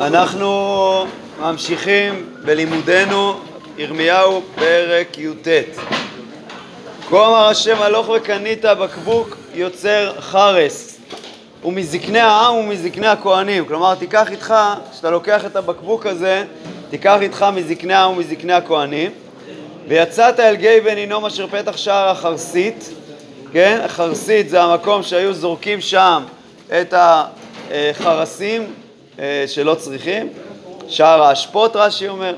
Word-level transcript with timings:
אנחנו 0.00 1.06
ממשיכים 1.40 2.26
בלימודנו 2.44 3.34
ירמיהו 3.78 4.42
פרק 4.54 5.18
י"ט. 5.18 5.48
כה 7.08 7.26
אמר 7.26 7.46
השם 7.48 7.82
הלוך 7.82 8.08
וקנית 8.08 8.64
בקבוק 8.64 9.36
יוצר 9.54 10.12
חרס 10.20 10.98
ומזקני 11.64 12.20
העם 12.20 12.54
ומזקני 12.54 13.06
הכהנים 13.06 13.64
כלומר 13.64 13.94
תיקח 13.94 14.30
איתך, 14.30 14.54
כשאתה 14.92 15.10
לוקח 15.10 15.46
את 15.46 15.56
הבקבוק 15.56 16.06
הזה 16.06 16.44
תיקח 16.90 17.16
איתך 17.20 17.46
מזקני 17.54 17.94
העם 17.94 18.10
ומזקני 18.10 18.52
הכהנים 18.52 19.10
ויצאת 19.88 20.40
אל 20.40 20.54
גיא 20.54 20.80
בן 20.84 20.96
הינום 20.96 21.26
אשר 21.26 21.46
פתח 21.46 21.76
שער 21.76 22.08
החרסית 22.08 22.90
כן? 23.52 23.80
החרסית 23.84 24.48
זה 24.48 24.62
המקום 24.62 25.02
שהיו 25.02 25.34
זורקים 25.34 25.80
שם 25.80 26.22
את 26.80 26.94
החרסים 27.70 28.72
שלא 29.46 29.74
צריכים, 29.74 30.28
שער 30.88 31.22
האשפות 31.22 31.76
רש"י 31.76 32.08
אומר, 32.08 32.34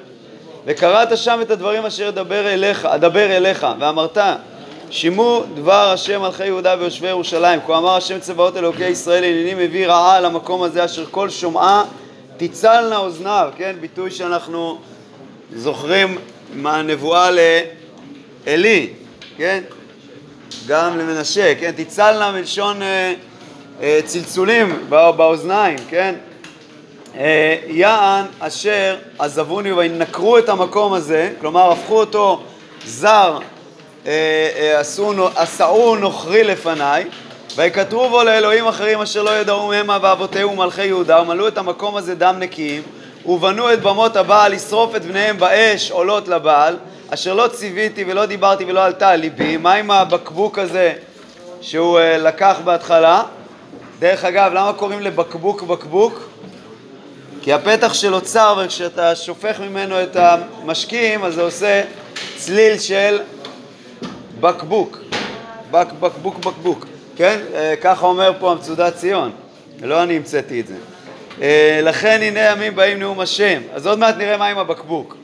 וקראת 0.66 1.18
שם 1.18 1.38
את 1.42 1.50
הדברים 1.50 1.84
אשר 1.84 2.08
אדבר 2.08 2.52
אליך, 2.52 2.84
אדבר 2.84 3.36
אליך, 3.36 3.66
ואמרת 3.80 4.18
שימו 4.90 5.42
דבר 5.54 5.90
השם 5.92 6.20
מלכי 6.20 6.46
יהודה 6.46 6.74
ויושבי 6.78 7.08
ירושלים, 7.08 7.60
כה 7.66 7.78
אמר 7.78 7.96
השם 7.96 8.18
צבאות 8.20 8.56
אלוקי 8.56 8.84
ישראל 8.84 9.24
הנני 9.24 9.54
מביא 9.54 9.86
רעה 9.86 10.16
על 10.16 10.24
המקום 10.24 10.62
הזה 10.62 10.84
אשר 10.84 11.04
כל 11.10 11.30
שומעה 11.30 11.84
תצלנה 12.36 12.96
אוזניו, 12.96 13.50
כן, 13.56 13.76
ביטוי 13.80 14.10
שאנחנו 14.10 14.78
זוכרים 15.54 16.18
מהנבואה 16.54 17.30
לעלי, 18.46 18.90
כן, 19.36 19.62
גם 20.66 20.98
למנשה, 20.98 21.54
כן, 21.60 21.72
תצלנה 21.76 22.32
מלשון 22.32 22.82
אה, 22.82 23.14
אה, 23.82 24.00
צלצולים 24.04 24.86
באוזניים, 24.88 25.78
כן, 25.88 26.14
אה, 26.14 26.33
יען 27.66 28.26
אשר 28.40 28.96
עזבוני 29.18 29.72
וינקרו 29.72 30.38
את 30.38 30.48
המקום 30.48 30.92
הזה, 30.92 31.32
כלומר 31.40 31.72
הפכו 31.72 32.00
אותו 32.00 32.42
זר, 32.86 33.38
אה, 34.06 34.48
אה, 34.56 34.80
עשאו 35.36 35.96
נוכרי 35.96 36.44
לפניי, 36.44 37.04
ויקטרו 37.56 38.08
בו 38.08 38.22
לאלוהים 38.22 38.66
אחרים 38.66 39.00
אשר 39.00 39.22
לא 39.22 39.30
ידעו 39.30 39.72
המה 39.72 39.98
ואבותיהם 40.02 40.48
ומלכי 40.48 40.84
יהודה, 40.84 41.22
ומלאו 41.22 41.48
את 41.48 41.58
המקום 41.58 41.96
הזה 41.96 42.14
דם 42.14 42.36
נקיים, 42.38 42.82
ובנו 43.26 43.72
את 43.72 43.82
במות 43.82 44.16
הבעל 44.16 44.52
לשרוף 44.52 44.96
את 44.96 45.04
בניהם 45.04 45.38
באש 45.38 45.90
עולות 45.90 46.28
לבעל, 46.28 46.76
אשר 47.10 47.34
לא 47.34 47.48
ציוויתי 47.48 48.04
ולא 48.04 48.26
דיברתי 48.26 48.64
ולא 48.64 48.84
עלתה 48.84 49.10
על 49.10 49.20
ליבי, 49.20 49.56
מה 49.56 49.74
עם 49.74 49.90
הבקבוק 49.90 50.58
הזה 50.58 50.92
שהוא 51.60 52.00
לקח 52.00 52.56
בהתחלה? 52.64 53.22
דרך 53.98 54.24
אגב, 54.24 54.52
למה 54.54 54.72
קוראים 54.72 55.00
לבקבוק 55.00 55.62
בקבוק? 55.62 56.33
כי 57.44 57.52
הפתח 57.52 57.94
שלו 57.94 58.20
צר 58.20 58.62
וכשאתה 58.64 59.16
שופך 59.16 59.60
ממנו 59.60 60.02
את 60.02 60.16
המשקים 60.16 61.24
אז 61.24 61.34
זה 61.34 61.42
עושה 61.42 61.82
צליל 62.36 62.78
של 62.78 63.18
בקבוק, 64.40 64.98
בק, 65.70 65.92
בקבוק 66.00 66.38
בקבוק, 66.38 66.86
כן? 67.16 67.40
אה, 67.54 67.74
ככה 67.80 68.06
אומר 68.06 68.32
פה 68.38 68.52
המצודת 68.52 68.94
ציון, 68.94 69.30
לא 69.82 70.02
אני 70.02 70.16
המצאתי 70.16 70.60
את 70.60 70.66
זה. 70.66 70.74
אה, 71.42 71.80
לכן 71.82 72.18
הנה 72.22 72.40
ימים 72.40 72.76
באים 72.76 72.98
נאום 72.98 73.20
השם, 73.20 73.60
אז 73.72 73.86
עוד 73.86 73.98
מעט 73.98 74.16
נראה 74.16 74.36
מה 74.36 74.46
עם 74.46 74.58
הבקבוק. 74.58 75.16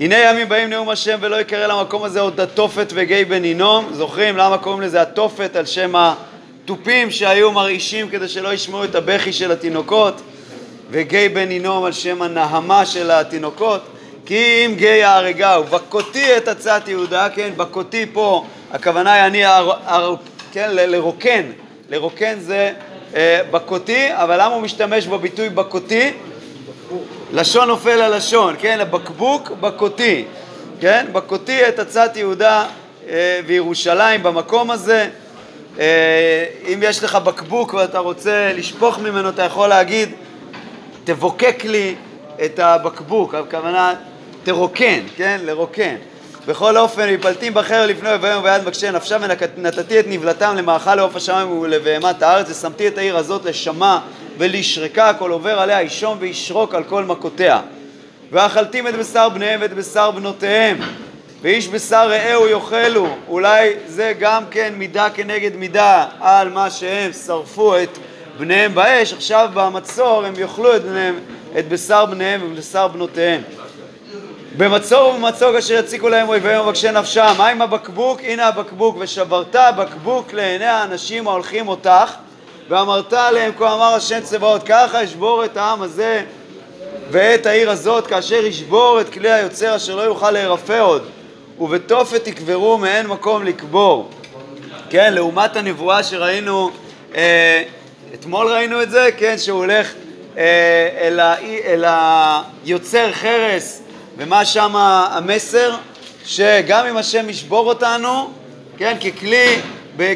הנה 0.00 0.16
ימים 0.18 0.48
באים 0.48 0.70
נאום 0.70 0.88
השם 0.88 1.18
ולא 1.20 1.40
יקרא 1.40 1.66
למקום 1.66 2.04
הזה 2.04 2.20
עוד 2.20 2.40
התופת 2.40 2.92
וגיא 2.94 3.24
בן 3.28 3.42
הינום, 3.42 3.88
זוכרים 3.92 4.36
למה 4.36 4.58
קוראים 4.58 4.80
לזה 4.80 5.02
התופת 5.02 5.56
על 5.56 5.66
שם 5.66 5.94
התופים 5.96 7.10
שהיו 7.10 7.52
מרעישים 7.52 8.08
כדי 8.08 8.28
שלא 8.28 8.52
ישמעו 8.52 8.84
את 8.84 8.94
הבכי 8.94 9.32
של 9.32 9.52
התינוקות? 9.52 10.22
וגיא 10.90 11.28
בן 11.28 11.48
הינום 11.48 11.84
על 11.84 11.92
שם 11.92 12.22
הנהמה 12.22 12.86
של 12.86 13.10
התינוקות, 13.10 13.82
כי 14.26 14.66
אם 14.66 14.74
גיא 14.74 15.06
ההרגה 15.06 15.60
ובכותי 15.60 16.36
את 16.36 16.48
עצת 16.48 16.82
יהודה, 16.86 17.28
כן, 17.34 17.50
בכותי 17.56 18.06
פה, 18.12 18.44
הכוונה 18.72 19.12
היא 19.12 19.26
אני, 19.26 19.44
הר, 19.44 19.72
הר, 19.84 20.14
כן, 20.52 20.68
לרוקן, 20.72 21.42
לרוקן 21.90 22.34
זה 22.40 22.72
אה, 23.14 23.40
בכותי, 23.50 24.06
אבל 24.10 24.34
למה 24.34 24.54
הוא 24.54 24.62
משתמש 24.62 25.06
בביטוי 25.06 25.48
בכותי? 25.48 26.12
לשון 27.32 27.68
נופל 27.68 28.02
על 28.02 28.16
לשון, 28.16 28.54
כן, 28.58 28.80
הבקבוק 28.80 29.50
בכותי, 29.60 30.24
כן, 30.80 31.06
בכותי 31.12 31.68
את 31.68 31.78
עצת 31.78 32.10
יהודה 32.16 32.66
אה, 33.08 33.40
וירושלים 33.46 34.22
במקום 34.22 34.70
הזה. 34.70 35.08
אה, 35.78 36.44
אם 36.72 36.80
יש 36.82 37.04
לך 37.04 37.14
בקבוק 37.14 37.74
ואתה 37.74 37.98
רוצה 37.98 38.52
לשפוך 38.54 38.98
ממנו, 38.98 39.28
אתה 39.28 39.42
יכול 39.42 39.68
להגיד 39.68 40.08
תבוקק 41.04 41.64
לי 41.64 41.94
את 42.44 42.58
הבקבוק, 42.58 43.34
הכוונה 43.34 43.94
תרוקן, 44.44 45.00
כן? 45.16 45.40
לרוקן. 45.44 45.94
בכל 46.46 46.76
אופן, 46.76 47.14
מפלטים 47.14 47.54
בחר 47.54 47.86
לפני 47.86 48.08
אויביהם 48.08 48.38
וביד 48.40 48.64
מקשה 48.66 48.90
נפשם 48.90 49.20
ונתתי 49.56 50.00
את 50.00 50.04
נבלתם 50.08 50.56
למאכל 50.56 50.94
לעוף 50.94 51.16
השמיים 51.16 51.50
ולבהמת 51.50 52.22
הארץ 52.22 52.50
ושמתי 52.50 52.88
את 52.88 52.98
העיר 52.98 53.16
הזאת 53.16 53.44
לשמה 53.44 54.00
ולשרקה 54.38 55.12
כל 55.14 55.30
עובר 55.30 55.60
עליה 55.60 55.82
ישום 55.82 56.16
וישרוק 56.20 56.74
על 56.74 56.84
כל 56.84 57.04
מכותיה 57.04 57.60
ואכלתים 58.32 58.88
את 58.88 58.94
בשר 58.94 59.28
בניהם 59.28 59.60
ואת 59.60 59.72
בשר 59.72 60.10
בנותיהם 60.10 60.78
ואיש 61.42 61.68
בשר 61.68 62.08
רעהו 62.08 62.48
יאכלו 62.48 63.08
אולי 63.28 63.72
זה 63.86 64.12
גם 64.18 64.42
כן 64.50 64.74
מידה 64.76 65.10
כנגד 65.10 65.56
מידה 65.56 66.06
על 66.20 66.50
מה 66.50 66.70
שהם 66.70 67.12
שרפו 67.12 67.76
את 67.82 67.98
בניהם 68.38 68.74
באש, 68.74 69.12
עכשיו 69.12 69.50
במצור 69.54 70.24
הם 70.24 70.34
יאכלו 70.38 70.76
את 70.76 70.84
בניהם, 70.84 71.18
את 71.58 71.68
בשר 71.68 72.06
בניהם 72.06 72.40
ובשר 72.44 72.88
בנותיהם. 72.88 73.42
במצור 74.56 75.14
ובמצור 75.14 75.58
אשר 75.58 75.74
יציקו 75.74 76.08
להם 76.08 76.28
אויביהם 76.28 76.60
ומבקשי 76.60 76.90
נפשם. 76.90 77.34
מה 77.38 77.48
עם 77.48 77.62
הבקבוק? 77.62 78.20
הנה 78.24 78.46
הבקבוק. 78.46 78.96
ושברת 78.98 79.56
בקבוק 79.76 80.32
לעיני 80.32 80.64
האנשים 80.64 81.28
ההולכים 81.28 81.68
אותך, 81.68 82.14
ואמרת 82.68 83.12
עליהם 83.12 83.52
כה 83.58 83.74
אמר 83.74 83.94
השם 83.94 84.20
צבאות, 84.20 84.62
ככה 84.62 85.04
אשבור 85.04 85.44
את 85.44 85.56
העם 85.56 85.82
הזה 85.82 86.24
ואת 87.10 87.46
העיר 87.46 87.70
הזאת, 87.70 88.06
כאשר 88.06 88.44
ישבור 88.46 89.00
את 89.00 89.08
כלי 89.08 89.32
היוצר 89.32 89.76
אשר 89.76 89.96
לא 89.96 90.02
יוכל 90.02 90.30
להירפא 90.30 90.80
עוד, 90.80 91.02
ובתופת 91.60 92.26
יקברו 92.26 92.78
מאין 92.78 93.06
מקום 93.06 93.44
לקבור. 93.44 94.10
כן, 94.90 95.14
לעומת 95.14 95.56
הנבואה 95.56 96.02
שראינו 96.02 96.70
אה, 97.14 97.62
אתמול 98.14 98.52
ראינו 98.52 98.82
את 98.82 98.90
זה, 98.90 99.10
כן, 99.16 99.38
שהוא 99.38 99.58
הולך 99.58 99.92
אה, 100.36 100.88
אל, 101.00 101.20
ה, 101.20 101.34
אל 101.64 101.84
היוצר 102.64 103.12
חרס, 103.12 103.82
ומה 104.16 104.44
שם 104.44 104.76
המסר? 104.76 105.74
שגם 106.24 106.86
אם 106.86 106.96
השם 106.96 107.28
ישבור 107.28 107.68
אותנו, 107.68 108.30
כן, 108.78 108.96
ככלי, 108.98 109.56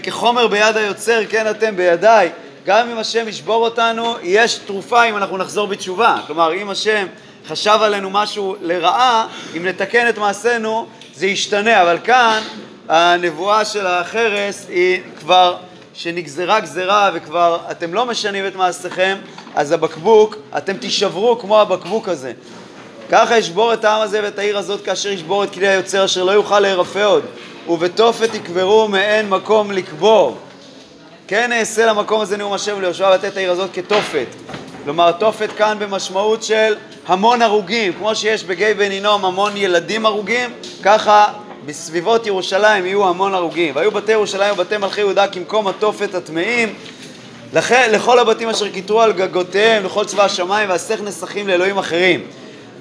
כחומר 0.02 0.46
ביד 0.46 0.76
היוצר, 0.76 1.20
כן 1.28 1.50
אתם 1.50 1.76
בידיי, 1.76 2.30
גם 2.66 2.90
אם 2.90 2.98
השם 2.98 3.28
ישבור 3.28 3.64
אותנו, 3.64 4.14
יש 4.22 4.54
תרופה 4.54 5.04
אם 5.04 5.16
אנחנו 5.16 5.36
נחזור 5.36 5.66
בתשובה. 5.66 6.20
כלומר, 6.26 6.54
אם 6.54 6.70
השם 6.70 7.06
חשב 7.48 7.78
עלינו 7.82 8.10
משהו 8.10 8.56
לרעה, 8.60 9.26
אם 9.56 9.66
נתקן 9.66 10.08
את 10.08 10.18
מעשינו, 10.18 10.86
זה 11.14 11.26
ישתנה. 11.26 11.82
אבל 11.82 11.98
כאן 12.04 12.42
הנבואה 12.88 13.64
של 13.64 13.86
החרס 13.86 14.66
היא 14.68 15.00
כבר 15.18 15.56
שנגזרה 15.98 16.60
גזרה 16.60 17.10
וכבר 17.14 17.58
אתם 17.70 17.94
לא 17.94 18.06
משנים 18.06 18.46
את 18.46 18.56
מעשיכם, 18.56 19.18
אז 19.54 19.72
הבקבוק, 19.72 20.36
אתם 20.56 20.76
תישברו 20.76 21.38
כמו 21.38 21.60
הבקבוק 21.60 22.08
הזה. 22.08 22.32
ככה 23.10 23.38
ישבור 23.38 23.72
את 23.72 23.84
העם 23.84 24.00
הזה 24.00 24.20
ואת 24.22 24.38
העיר 24.38 24.58
הזאת 24.58 24.84
כאשר 24.84 25.08
ישבור 25.08 25.44
את 25.44 25.50
כלי 25.50 25.68
היוצר 25.68 26.04
אשר 26.04 26.24
לא 26.24 26.32
יוכל 26.32 26.60
להירפא 26.60 27.04
עוד, 27.04 27.24
ובתופת 27.68 28.34
יקברו 28.34 28.88
מאין 28.88 29.28
מקום 29.28 29.70
לקבור. 29.70 30.38
כן 31.28 31.52
אעשה 31.52 31.86
למקום 31.86 32.20
הזה 32.20 32.36
נאום 32.36 32.52
השם 32.52 32.74
וליהושע 32.76 33.14
לתת 33.14 33.36
העיר 33.36 33.50
הזאת 33.50 33.70
כתופת. 33.72 34.26
כלומר, 34.84 35.12
תופת 35.12 35.52
כאן 35.52 35.76
במשמעות 35.78 36.42
של 36.42 36.74
המון 37.06 37.42
הרוגים, 37.42 37.92
כמו 37.92 38.14
שיש 38.14 38.44
בגיא 38.44 38.74
בן 38.74 38.90
הינום 38.90 39.24
המון 39.24 39.56
ילדים 39.56 40.06
הרוגים, 40.06 40.50
ככה 40.82 41.26
בסביבות 41.66 42.26
ירושלים 42.26 42.86
יהיו 42.86 43.08
המון 43.08 43.34
הרוגים. 43.34 43.76
והיו 43.76 43.90
בתי 43.90 44.12
ירושלים 44.12 44.52
ובתי 44.52 44.76
מלכי 44.76 45.00
יהודה 45.00 45.28
כמקום 45.28 45.68
התופת 45.68 46.14
הטמאים. 46.14 46.74
לכן, 47.52 47.90
לכל 47.92 48.18
הבתים 48.18 48.48
אשר 48.48 48.70
כיתרו 48.72 49.00
על 49.00 49.12
גגותיהם, 49.12 49.84
לכל 49.84 50.04
צבא 50.04 50.24
השמיים, 50.24 50.70
ואסך 50.70 51.00
נסכים 51.00 51.48
לאלוהים 51.48 51.78
אחרים. 51.78 52.20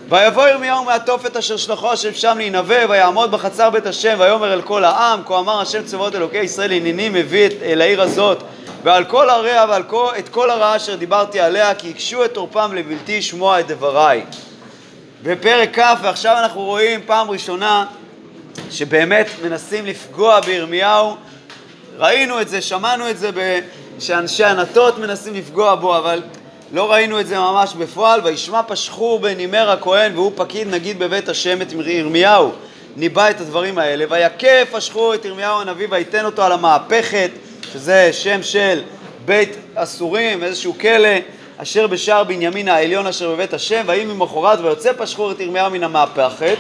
ויבוא 0.10 0.48
ירמיהו 0.48 0.84
מהתופת 0.84 1.38
אשר 1.38 1.58
שלחו 1.58 1.92
השם 1.92 2.14
שם 2.14 2.38
להינבא, 2.38 2.86
ויעמוד 2.90 3.32
בחצר 3.32 3.70
בית 3.70 3.86
השם, 3.86 4.16
ויאמר 4.20 4.54
אל 4.54 4.62
כל 4.62 4.84
העם, 4.84 5.22
כה 5.26 5.40
אמר 5.40 5.62
השם 5.62 5.84
צבאות 5.84 6.16
אלוקי 6.16 6.38
ישראל, 6.38 6.72
הנני 6.72 7.10
מביא 7.10 7.46
את, 7.46 7.54
אל 7.62 7.82
העיר 7.82 8.02
הזאת, 8.02 8.44
ועל 8.84 9.06
כל 9.06 9.30
עריה 9.30 9.66
ועל 9.70 9.84
כל, 9.84 10.08
את 10.20 10.30
כל 10.30 10.50
הרעה 10.50 10.76
אשר 10.76 10.96
דיברתי 10.96 11.40
עליה, 11.40 11.76
כי 11.76 11.90
הקשו 11.90 12.26
את 12.26 12.38
עורפם 12.38 12.72
לבלתי 12.76 13.22
שמוע 13.22 13.60
את 13.60 13.68
דבריי. 13.68 14.24
בפרק 15.24 15.80
כ', 15.80 16.02
ועכשיו 16.02 16.38
אנחנו 16.38 16.62
רואים 16.62 17.00
פעם 17.06 17.30
ראשונה 17.30 17.86
שבאמת 18.72 19.28
מנסים 19.44 19.86
לפגוע 19.86 20.40
בירמיהו. 20.40 21.16
ראינו 21.98 22.42
את 22.42 22.50
זה, 22.50 22.62
שמענו 22.62 23.10
את 23.10 23.18
זה, 23.18 23.30
שאנשי 24.00 24.44
ענתות 24.44 24.98
מנסים 24.98 25.34
לפגוע 25.34 25.76
בו, 25.76 25.98
אבל 25.98 26.22
לא 26.72 26.92
ראינו 26.92 27.20
את 27.20 27.28
זה 27.28 27.40
ממש 27.40 27.74
בפועל, 27.74 28.22
וישמע 28.24 28.62
פשחור 28.68 29.20
בן 29.20 29.38
הימר 29.38 29.70
הכהן 29.70 30.16
והוא 30.16 30.32
פקיד 30.36 30.68
נגיד 30.68 31.00
בבית 31.00 31.30
השם 31.30 31.62
את 31.62 31.68
ירמיהו. 31.86 32.52
ניבא 32.96 33.30
את 33.30 33.42
הדברים 33.42 33.78
האלה, 33.78 34.06
ויכה 34.10 34.66
פשחור 34.72 35.14
את 35.14 35.26
ירמיהו 35.26 35.62
הנביא 35.62 35.88
ויתן 35.90 36.26
אותו 36.26 36.44
על 36.44 36.52
המהפכת, 36.52 37.30
שזה 37.74 38.10
שם 38.14 38.44
של 38.44 38.82
בית 39.26 39.58
אסורים, 39.76 40.44
איזשהו 40.44 40.76
כלא, 40.82 41.10
אשר 41.58 41.88
בשער 41.88 42.24
בנימין 42.24 42.68
העליון 42.68 43.08
אשר 43.08 43.32
בבית 43.32 43.54
השם, 43.54 43.84
ויהי 43.86 44.06
ממחרת 44.06 44.60
ויוצא 44.60 44.92
פשחור 44.98 45.32
את 45.32 45.40
ירמיהו 45.40 45.72
מן 45.72 45.84
המהפכת, 45.84 46.58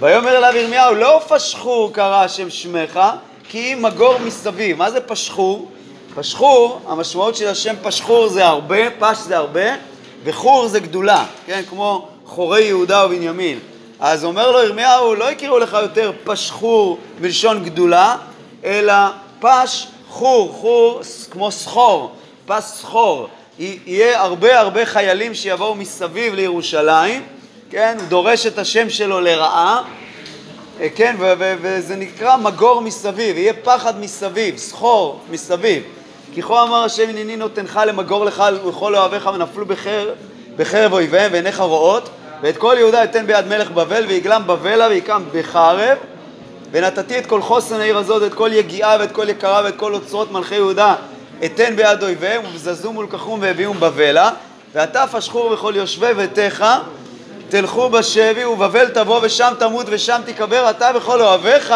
ויאמר 0.00 0.36
אליו 0.36 0.56
ירמיהו, 0.56 0.94
לא 0.94 1.22
פשחור 1.28 1.92
קרא 1.92 2.24
השם 2.24 2.50
שמך, 2.50 3.00
כי 3.48 3.72
אם 3.72 3.82
מגור 3.82 4.18
מסביב. 4.18 4.78
מה 4.78 4.90
זה 4.90 5.00
פשחור? 5.00 5.70
פשחור, 6.14 6.80
המשמעות 6.86 7.36
של 7.36 7.48
השם 7.48 7.74
פשחור 7.82 8.28
זה 8.28 8.46
הרבה, 8.46 8.90
פש 8.98 9.18
זה 9.18 9.36
הרבה, 9.36 9.64
וחור 10.24 10.68
זה 10.68 10.80
גדולה, 10.80 11.24
כן? 11.46 11.62
כמו 11.70 12.08
חורי 12.26 12.62
יהודה 12.62 13.06
ובנימין. 13.06 13.58
אז 14.00 14.24
אומר 14.24 14.50
לו 14.50 14.62
ירמיהו, 14.62 15.14
לא 15.14 15.30
הכירו 15.30 15.58
לך 15.58 15.76
יותר 15.82 16.12
פשחור 16.24 16.98
מלשון 17.20 17.64
גדולה, 17.64 18.16
אלא 18.64 18.94
פש 19.40 19.86
חור, 20.08 20.52
חור 20.52 21.00
כמו 21.30 21.50
סחור, 21.50 22.12
פס 22.46 22.78
סחור. 22.80 23.28
יהיה 23.58 24.20
הרבה 24.22 24.60
הרבה 24.60 24.86
חיילים 24.86 25.34
שיבואו 25.34 25.74
מסביב 25.74 26.34
לירושלים, 26.34 27.22
כן? 27.70 27.96
הוא 28.00 28.08
דורש 28.08 28.46
את 28.46 28.58
השם 28.58 28.90
שלו 28.90 29.20
לרעה, 29.20 29.82
אה, 30.80 30.88
כן? 30.94 31.16
וזה 31.38 31.96
נקרא 31.96 32.36
מגור 32.36 32.80
מסביב, 32.80 33.36
יהיה 33.36 33.52
פחד 33.52 34.00
מסביב, 34.00 34.56
סחור 34.56 35.20
מסביב. 35.30 35.82
כי 36.34 36.42
כה 36.42 36.62
אמר 36.62 36.84
השם 36.84 37.08
הנני 37.08 37.36
נותנך 37.36 37.80
למגור 37.86 38.24
לך 38.24 38.44
ולכל 38.64 38.96
אוהביך 38.96 39.30
ונפלו 39.34 39.66
בחרב, 39.66 40.08
בחרב 40.56 40.92
אויביהם 40.92 41.32
ועיניך 41.32 41.60
רואות 41.60 42.08
ואת 42.42 42.56
כל 42.56 42.74
יהודה 42.78 43.04
אתן 43.04 43.26
ביד 43.26 43.46
מלך 43.46 43.70
בבל 43.70 44.04
ויגלם 44.08 44.42
בבלה 44.46 44.86
ויקם 44.88 45.22
בחרב 45.32 45.98
ונתתי 46.72 47.18
את 47.18 47.26
כל 47.26 47.42
חוסן 47.42 47.80
העיר 47.80 47.98
הזאת, 47.98 48.22
את 48.22 48.34
כל 48.34 48.50
יגיעה 48.52 48.96
ואת 49.00 49.12
כל 49.12 49.28
יקרה 49.28 49.60
ואת 49.64 49.76
כל 49.76 49.94
אוצרות 49.94 50.32
מלכי 50.32 50.54
יהודה 50.54 50.94
אתן 51.44 51.76
ביד 51.76 52.02
אויביהם 52.02 52.42
ובזזו 52.44 52.92
מולקחום 52.92 53.40
והביאום 53.42 53.80
בבלה 53.80 54.30
ואתה 54.74 55.04
פשחור 55.12 55.52
וכל 55.52 55.72
יושבי 55.76 56.14
ביתך 56.14 56.64
תלכו 57.48 57.88
בשבי 57.90 58.44
ובבל 58.44 58.88
תבוא 58.88 59.20
ושם 59.22 59.52
תמות 59.58 59.86
ושם 59.90 60.20
תיקבר 60.24 60.70
אתה 60.70 60.90
וכל 60.94 61.22
אוהביך 61.22 61.74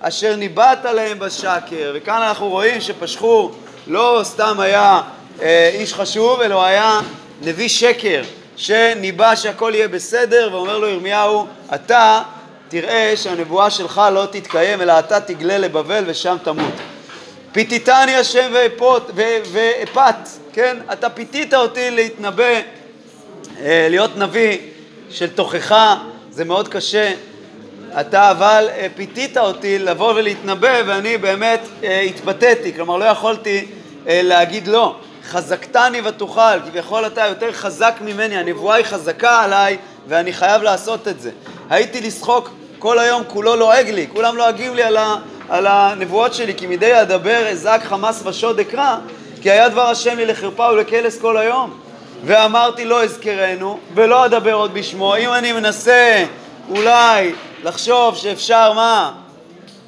אשר 0.00 0.36
ניבאת 0.36 0.84
להם 0.84 1.18
בשקר 1.18 1.92
וכאן 1.94 2.22
אנחנו 2.22 2.48
רואים 2.48 2.80
שפשחור 2.80 3.52
לא 3.86 4.20
סתם 4.24 4.60
היה 4.60 5.00
אה, 5.42 5.70
איש 5.74 5.94
חשוב 5.94 6.40
אלא 6.40 6.64
היה 6.64 7.00
נביא 7.42 7.68
שקר 7.68 8.22
שניבא 8.56 9.34
שהכל 9.34 9.72
יהיה 9.74 9.88
בסדר 9.88 10.48
ואומר 10.52 10.78
לו 10.78 10.88
ירמיהו 10.88 11.46
אתה 11.74 12.22
תראה 12.68 13.12
שהנבואה 13.16 13.70
שלך 13.70 14.02
לא 14.12 14.26
תתקיים 14.30 14.82
אלא 14.82 14.98
אתה 14.98 15.20
תגלה 15.20 15.58
לבבל 15.58 16.04
ושם 16.06 16.36
תמות 16.42 16.74
פיתיתני 17.52 18.14
השם 18.14 18.52
ואפת, 19.52 20.28
כן? 20.52 20.76
אתה 20.92 21.10
פיתית 21.10 21.54
אותי 21.54 21.90
להתנבא, 21.90 22.44
אה, 23.60 23.86
להיות 23.90 24.16
נביא 24.16 24.58
של 25.12 25.30
תוכחה, 25.30 25.96
זה 26.30 26.44
מאוד 26.44 26.68
קשה. 26.68 27.12
אתה 28.00 28.30
אבל 28.30 28.68
אה, 28.76 28.86
פיתית 28.96 29.38
אותי 29.38 29.78
לבוא 29.78 30.12
ולהתנבא 30.14 30.82
ואני 30.86 31.18
באמת 31.18 31.60
אה, 31.84 32.00
התפתיתי, 32.00 32.74
כלומר 32.74 32.96
לא 32.96 33.04
יכולתי 33.04 33.66
להגיד 34.06 34.68
לא. 34.68 34.96
חזקתני 35.24 36.00
ותוכל, 36.04 36.60
כביכול 36.66 37.06
אתה 37.06 37.26
יותר 37.26 37.52
חזק 37.52 37.94
ממני, 38.00 38.36
הנבואה 38.36 38.76
היא 38.76 38.84
חזקה 38.84 39.42
עליי 39.42 39.76
ואני 40.08 40.32
חייב 40.32 40.62
לעשות 40.62 41.08
את 41.08 41.20
זה. 41.20 41.30
הייתי 41.70 42.00
לשחוק 42.00 42.50
כל 42.78 42.98
היום 42.98 43.22
כולו 43.26 43.56
לועג 43.56 43.90
לי, 43.90 44.06
כולם 44.12 44.36
לועגים 44.36 44.74
לי 44.74 44.82
על, 44.82 44.96
על 45.48 45.66
הנבואות 45.66 46.34
שלי, 46.34 46.54
כי 46.54 46.66
מדי 46.66 47.00
אדבר 47.00 47.48
אזעק 47.48 47.84
חמס 47.84 48.22
ושוד 48.26 48.60
אקרא, 48.60 48.96
כי 49.42 49.50
היה 49.50 49.68
דבר 49.68 49.82
השם 49.82 50.16
לי 50.16 50.26
לחרפה 50.26 50.68
ולקלס 50.72 51.20
כל 51.20 51.36
היום. 51.36 51.81
ואמרתי 52.24 52.84
לא 52.84 53.02
אזכרנו 53.02 53.78
ולא 53.94 54.24
אדבר 54.24 54.52
עוד 54.52 54.74
בשמו. 54.74 55.16
אם 55.16 55.32
אני 55.32 55.52
מנסה 55.52 56.24
אולי 56.70 57.32
לחשוב 57.64 58.16
שאפשר 58.16 58.72
מה? 58.72 59.12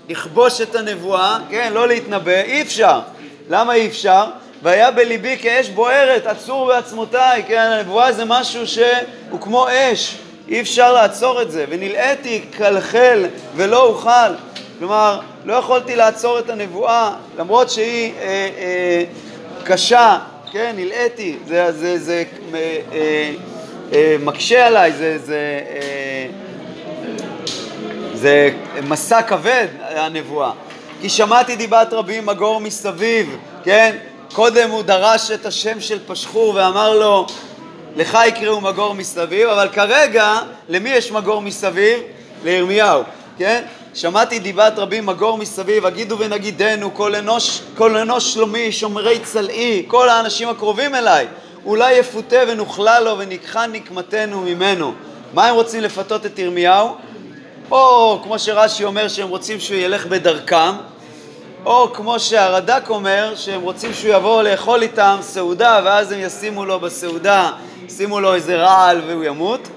לכבוש 0.09 0.61
את 0.61 0.75
הנבואה, 0.75 1.39
כן, 1.51 1.73
לא 1.73 1.89
להתנבא, 1.89 2.41
אי 2.41 2.63
אפשר. 2.63 3.01
למה 3.49 3.75
אי 3.75 3.87
אפשר? 3.87 4.25
והיה 4.63 4.91
בליבי 4.91 5.39
כאש 5.43 5.69
בוערת, 5.69 6.27
עצור 6.27 6.67
בעצמותיי, 6.67 7.43
כן, 7.49 7.61
הנבואה 7.61 8.13
זה 8.13 8.25
משהו 8.25 8.67
שהוא 8.67 9.41
כמו 9.41 9.67
אש, 9.71 10.17
אי 10.49 10.61
אפשר 10.61 10.93
לעצור 10.93 11.43
את 11.43 11.51
זה, 11.51 11.65
ונלאיתי 11.69 12.45
כלכל 12.57 13.25
ולא 13.57 13.83
אוכל, 13.83 14.35
כלומר, 14.79 15.21
לא 15.45 15.55
יכולתי 15.55 15.97
לעצור 15.97 16.39
את 16.39 16.51
הנבואה, 16.51 17.11
למרות 17.39 17.71
שהיא 17.71 18.13
אה, 18.21 18.49
אה, 18.59 19.05
קשה, 19.65 20.19
כן, 20.55 20.73
נלאיתי, 20.77 21.37
זה, 21.47 21.73
זה, 21.73 21.99
זה 21.99 22.25
אה, 22.55 22.79
אה, 22.93 23.33
אה, 23.93 24.17
מקשה 24.21 24.67
עליי, 24.67 24.93
זה, 24.93 25.19
זה, 25.19 25.61
אה, 25.71 26.27
זה 28.15 28.51
מסע 28.83 29.23
כבד, 29.23 29.67
הנבואה. 29.81 30.51
כי 31.01 31.09
שמעתי 31.09 31.57
דיבת 31.57 31.93
רבים 31.93 32.27
מגור 32.27 32.61
מסביב, 32.61 33.37
כן? 33.65 33.97
קודם 34.33 34.71
הוא 34.71 34.83
דרש 34.83 35.31
את 35.31 35.47
השם 35.47 35.81
של 35.81 35.99
פשחור 36.07 36.55
ואמר 36.55 36.99
לו, 36.99 37.27
לך 37.97 38.19
יקראו 38.27 38.61
מגור 38.61 38.95
מסביב, 38.95 39.49
אבל 39.49 39.69
כרגע, 39.69 40.39
למי 40.69 40.91
יש 40.91 41.13
מגור 41.13 41.43
מסביב? 41.43 41.99
לירמיהו, 42.45 43.03
כן? 43.39 43.65
שמעתי 43.95 44.39
דיבת 44.39 44.73
רבים 44.77 45.07
מגור 45.07 45.39
מסביב, 45.39 45.87
אגידו 45.87 46.19
ונגידנו, 46.19 46.95
כל 46.95 47.15
אנוש, 47.15 47.61
כל 47.77 47.97
אנוש 47.97 48.35
שלומי, 48.35 48.73
שומרי 48.73 49.19
צלעי, 49.19 49.85
כל 49.87 50.09
האנשים 50.09 50.49
הקרובים 50.49 50.95
אליי, 50.95 51.27
אולי 51.65 51.93
יפותה 51.95 52.37
ונוכלה 52.49 53.01
לו 53.01 53.19
וניקחה 53.19 53.67
נקמתנו 53.67 54.41
ממנו. 54.41 54.93
מה 55.35 55.47
הם 55.47 55.55
רוצים 55.55 55.81
לפתות 55.81 56.27
את 56.27 56.39
ירמיהו? 56.39 56.97
או 57.71 58.21
כמו 58.23 58.39
שרש"י 58.39 58.85
אומר 58.85 59.09
שהם 59.09 59.29
רוצים 59.29 59.61
שהוא 59.61 59.79
ילך 59.79 60.07
בדרכם, 60.07 60.73
או 61.65 61.93
כמו 61.93 62.21
שהרד"ק 62.21 62.85
אומר, 62.89 63.33
שהם 63.37 63.61
רוצים 63.61 63.95
שהוא 63.95 64.15
יבוא 64.15 64.43
לאכול 64.43 64.83
איתם 64.83 65.17
סעודה 65.21 65.81
ואז 65.85 66.13
הם 66.13 66.21
ישימו 66.21 66.65
לו 66.65 66.81
בסעודה, 66.81 67.51
ישימו 67.87 68.21
לו 68.21 68.35
איזה 68.35 68.57
רעל 68.57 69.01
והוא 69.07 69.25
ימות. 69.25 69.69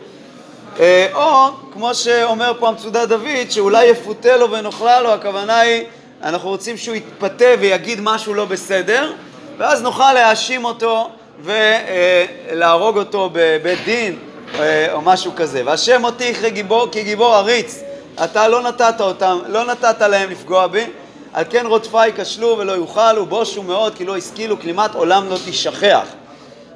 אה, 0.80 1.08
או 1.14 1.48
כמו 1.74 1.96
שאומר 1.96 2.52
פה 2.60 2.68
המצודה 2.68 3.06
דוד, 3.06 3.50
שאולי 3.50 3.86
יפותה 3.86 4.38
לו 4.38 4.52
ונאכלה 4.52 5.02
לו, 5.02 5.14
הכוונה 5.14 5.60
היא, 5.60 5.84
אנחנו 6.24 6.50
רוצים 6.50 6.78
שהוא 6.78 6.96
יתפתה 6.96 7.46
ויגיד 7.60 8.00
משהו 8.02 8.34
לא 8.34 8.46
בסדר, 8.46 9.12
ואז 9.58 9.82
נוכל 9.82 10.14
להאשים 10.14 10.66
אותו 10.66 11.10
ולהרוג 11.44 12.98
אותו 12.98 13.30
בבית 13.34 13.80
דין 13.86 14.20
אה, 14.60 14.94
או 14.94 15.02
משהו 15.02 15.32
כזה. 15.36 15.62
והשם 15.66 16.04
אותי 16.04 16.34
כגיבור, 16.34 16.88
כגיבור 16.92 17.36
עריץ, 17.36 17.84
אתה 18.24 18.48
לא 18.48 18.62
נתת 18.62 19.02
אותם, 19.02 19.40
לא 19.48 19.66
נתת 19.66 20.02
להם 20.02 20.30
לפגוע 20.30 20.68
בי, 20.68 20.86
על 21.34 21.44
כן 21.50 21.66
רודפיי 21.66 22.12
כשלו 22.18 22.56
ולא 22.60 22.72
יוכלו, 22.72 23.26
בושו 23.26 23.64
מאוד 23.64 23.96
כי 23.96 24.06
לא 24.06 24.18
השכילו, 24.18 24.60
כלימת 24.60 24.96
עולם 24.96 25.30
לא 25.30 25.38
תשכח. 25.46 26.06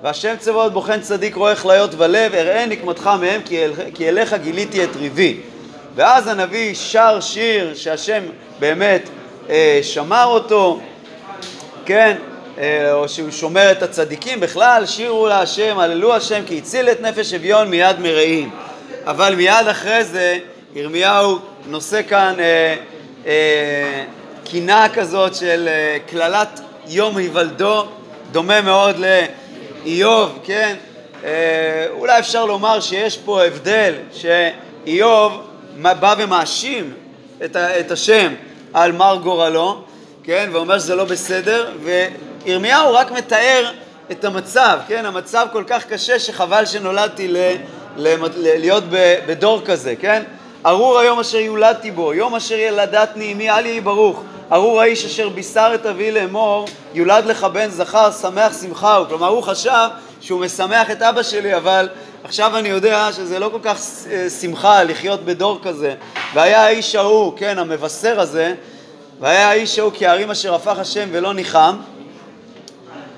והשם 0.03 0.35
צבאות 0.39 0.73
בוחן 0.73 1.01
צדיק 1.01 1.35
רואה 1.35 1.55
כליות 1.55 1.91
ולב, 1.97 2.35
אראה 2.35 2.65
נקמתך 2.65 3.09
מהם 3.21 3.41
כי, 3.45 3.65
אל, 3.65 3.71
כי 3.93 4.09
אליך 4.09 4.33
גיליתי 4.33 4.83
את 4.83 4.95
ריבי. 4.95 5.37
ואז 5.95 6.27
הנביא 6.27 6.75
שר 6.75 7.19
שיר 7.19 7.75
שהשם 7.75 8.23
באמת 8.59 9.09
אה, 9.49 9.79
שמר 9.83 10.25
אותו, 10.25 10.79
כן, 11.85 12.17
אה, 12.57 12.93
או 12.93 13.09
שהוא 13.09 13.31
שומר 13.31 13.71
את 13.71 13.83
הצדיקים, 13.83 14.39
בכלל 14.39 14.85
שירו 14.85 15.27
להשם, 15.27 15.79
הללו 15.79 16.15
השם 16.15 16.41
כי 16.47 16.57
הציל 16.57 16.89
את 16.89 17.01
נפש 17.01 17.33
אביון 17.33 17.69
מיד 17.69 17.99
מרעים. 17.99 18.49
אבל 19.05 19.35
מיד 19.35 19.67
אחרי 19.71 20.03
זה 20.03 20.37
ירמיהו 20.75 21.39
נושא 21.65 22.01
כאן 22.09 22.35
אה, 22.39 22.75
אה, 23.25 24.03
קינה 24.43 24.87
כזאת 24.93 25.35
של 25.35 25.67
אה, 25.67 25.97
קללת 26.09 26.61
יום 26.87 27.17
היוולדו, 27.17 27.85
דומה 28.31 28.61
מאוד 28.61 28.95
לאיוב, 29.83 30.39
כן? 30.43 30.75
אה, 31.23 31.87
אולי 31.91 32.19
אפשר 32.19 32.45
לומר 32.45 32.79
שיש 32.79 33.17
פה 33.17 33.43
הבדל 33.43 33.93
שאיוב 34.11 35.41
בא 35.81 36.15
ומאשים 36.17 36.93
את, 37.45 37.55
את 37.55 37.91
השם 37.91 38.33
על 38.73 38.91
מר 38.91 39.19
גורלו, 39.23 39.83
כן? 40.23 40.49
ואומר 40.51 40.79
שזה 40.79 40.95
לא 40.95 41.03
בסדר, 41.03 41.71
וירמיהו 41.83 42.93
רק 42.93 43.11
מתאר 43.11 43.71
את 44.11 44.25
המצב, 44.25 44.79
כן? 44.87 45.05
המצב 45.05 45.47
כל 45.51 45.63
כך 45.67 45.85
קשה 45.85 46.19
שחבל 46.19 46.65
שנולדתי 46.65 47.27
ל, 47.27 47.37
ל, 47.97 48.07
ל, 48.07 48.17
להיות 48.35 48.83
בדור 49.27 49.61
כזה, 49.65 49.95
כן? 49.95 50.23
ארור 50.65 50.99
היום 50.99 51.19
אשר 51.19 51.37
יולדתי 51.37 51.91
בו, 51.91 52.13
יום 52.13 52.35
אשר 52.35 52.55
ילדתני 52.55 53.33
אמי 53.33 53.51
אל 53.51 53.65
יהי 53.65 53.81
ברוך. 53.81 54.23
ארור 54.51 54.81
האיש 54.81 55.05
אשר 55.05 55.29
בישר 55.29 55.71
את 55.75 55.85
אבי 55.85 56.11
לאמור, 56.11 56.67
יולד 56.93 57.25
לך 57.25 57.43
בן 57.43 57.69
זכר, 57.69 58.11
שמח 58.11 58.61
שמחה 58.61 58.95
הוא. 58.95 59.07
כלומר, 59.07 59.27
הוא 59.27 59.43
חשב 59.43 59.87
שהוא 60.21 60.41
משמח 60.41 60.91
את 60.91 61.01
אבא 61.01 61.23
שלי, 61.23 61.55
אבל 61.55 61.89
עכשיו 62.23 62.57
אני 62.57 62.69
יודע 62.69 63.09
שזה 63.11 63.39
לא 63.39 63.49
כל 63.51 63.59
כך 63.63 63.77
אה, 64.11 64.29
שמחה 64.29 64.83
לחיות 64.83 65.25
בדור 65.25 65.59
כזה. 65.63 65.95
והיה 66.33 66.63
האיש 66.65 66.95
ההוא, 66.95 67.33
כן, 67.37 67.59
המבשר 67.59 68.19
הזה, 68.19 68.53
והיה 69.19 69.49
האיש 69.49 69.79
ההוא 69.79 69.91
כי 69.91 70.07
הערים 70.07 70.31
אשר 70.31 70.55
הפך 70.55 70.79
השם 70.79 71.09
ולא 71.11 71.33
ניחם, 71.33 71.75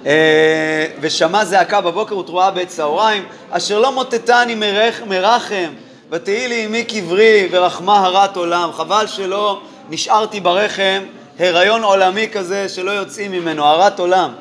אה, 0.06 0.86
ושמע 1.00 1.46
זעקה 1.46 1.82
בבוקר 1.82 2.18
ותרועה 2.18 2.52
בעת 2.52 2.68
צהריים, 2.68 3.26
אשר 3.52 3.80
לא 3.80 3.92
מוטטני 3.92 4.56
מרח, 4.56 5.02
מרחם, 5.06 5.74
ותהי 6.10 6.48
לי 6.48 6.66
עמי 6.66 6.84
קברי 6.84 7.48
ורחמה 7.52 8.00
הרת 8.00 8.38
עולם. 8.38 8.72
חבל 8.74 9.08
שלא 9.08 9.62
נשארתי 9.90 10.40
ברחם, 10.40 11.04
הריון 11.40 11.84
עולמי 11.84 12.30
כזה 12.32 12.70
שלא 12.70 12.92
יוצאים 12.92 13.32
ממנו, 13.32 13.66
הרת 13.66 14.00
עולם. 14.00 14.34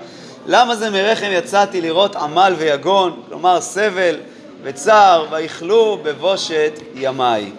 למה 0.47 0.77
זה 0.77 0.91
מרחם 0.91 1.29
יצאתי 1.31 1.81
לראות 1.81 2.17
עמל 2.17 2.55
ויגון, 2.59 3.23
כלומר 3.29 3.61
סבל 3.61 4.17
וצער, 4.63 5.27
ויכלו 5.31 5.99
בבושת 6.03 6.73
ימיי. 6.95 7.51